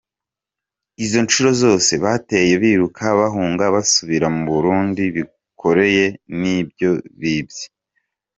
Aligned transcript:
Izo 1.03 1.19
ncuro 1.25 1.49
zose 1.61 1.91
bateye, 2.03 2.53
biruka 2.61 3.03
bahunga 3.19 3.63
basubira 3.75 4.27
mu 4.35 4.43
Burundi 4.51 5.03
bikoreye 5.15 6.05
n’ 6.39 6.41
ibyo 6.59 6.91
bibye. 7.19 7.65